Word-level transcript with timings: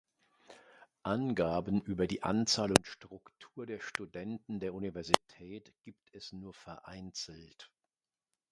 Angaben 1.03 1.79
über 1.83 2.07
die 2.07 2.23
Anzahl 2.23 2.71
und 2.71 2.87
Struktur 2.87 3.67
der 3.67 3.79
Studenten 3.79 4.59
der 4.59 4.73
Universität 4.73 5.71
gibt 5.83 6.11
es 6.15 6.31
nur 6.33 6.55
vereinzelt. 6.55 7.69